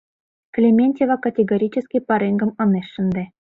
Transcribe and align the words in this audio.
Клементьева 0.55 1.17
категорически 1.25 1.97
пареҥгым 2.07 2.51
ынеж 2.63 2.87
шынде. 2.93 3.23